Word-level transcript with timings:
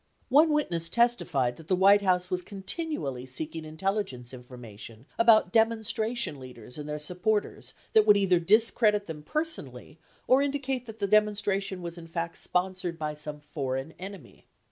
51 0.29 0.47
One 0.47 0.55
witness 0.55 0.89
testified 0.89 1.57
that 1.57 1.67
the 1.67 1.75
White 1.75 2.01
House 2.01 2.31
was 2.31 2.41
continually 2.41 3.27
seeking 3.27 3.63
intelligence 3.65 4.33
information 4.33 5.05
about 5.19 5.51
demonstration 5.53 6.39
leaders 6.39 6.79
and 6.79 6.89
their 6.89 6.97
sup 6.97 7.21
porters 7.21 7.75
that 7.93 8.07
would 8.07 8.17
either 8.17 8.39
discredit 8.39 9.05
them 9.05 9.21
personally 9.21 9.99
or 10.25 10.41
indicate 10.41 10.87
that 10.87 10.97
the 10.97 11.05
demonstration 11.07 11.83
was 11.83 11.99
in 11.99 12.07
fact 12.07 12.39
sponsored 12.39 12.97
by 12.97 13.13
some 13.13 13.39
foreign 13.39 13.91
enemy. 13.99 14.47